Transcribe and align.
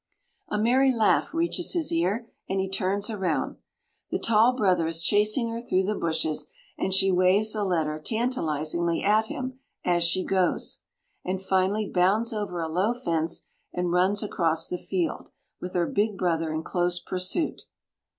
A 0.49 0.57
merry 0.57 0.91
laugh 0.91 1.31
reaches 1.31 1.73
his 1.73 1.91
ear, 1.91 2.27
and 2.49 2.59
he 2.59 2.67
turns 2.67 3.11
around. 3.11 3.57
The 4.09 4.17
tall 4.17 4.53
brother 4.55 4.87
is 4.87 5.03
chasing 5.03 5.49
her 5.49 5.59
through 5.59 5.83
the 5.83 5.93
bushes, 5.93 6.47
and 6.75 6.91
she 6.91 7.11
waves 7.11 7.53
a 7.53 7.61
letter 7.63 7.99
tantalisingly 8.03 9.03
at 9.03 9.27
him 9.27 9.59
as 9.85 10.03
she 10.03 10.23
goes, 10.25 10.81
and 11.23 11.39
finally 11.39 11.87
bounds 11.87 12.33
over 12.33 12.59
a 12.61 12.67
low 12.67 12.95
fence 12.95 13.45
and 13.73 13.91
runs 13.91 14.23
across 14.23 14.67
the 14.67 14.79
field, 14.79 15.29
with 15.59 15.75
her 15.75 15.85
big 15.85 16.17
brother 16.17 16.51
in 16.51 16.63
close 16.63 16.99
pursuit. 16.99 17.65